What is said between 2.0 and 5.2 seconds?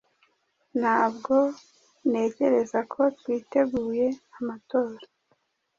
ntekereza ko twiteguye amatora